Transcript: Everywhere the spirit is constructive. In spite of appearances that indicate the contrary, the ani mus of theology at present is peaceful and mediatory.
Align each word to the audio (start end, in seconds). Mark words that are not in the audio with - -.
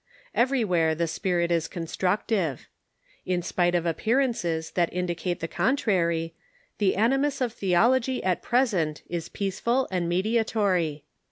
Everywhere 0.33 0.95
the 0.95 1.05
spirit 1.07 1.51
is 1.51 1.67
constructive. 1.67 2.67
In 3.23 3.43
spite 3.43 3.75
of 3.75 3.85
appearances 3.85 4.71
that 4.71 4.91
indicate 4.91 5.41
the 5.41 5.47
contrary, 5.47 6.33
the 6.79 6.95
ani 6.95 7.17
mus 7.17 7.39
of 7.39 7.53
theology 7.53 8.23
at 8.23 8.41
present 8.41 9.03
is 9.07 9.29
peaceful 9.29 9.87
and 9.91 10.09
mediatory. 10.09 11.03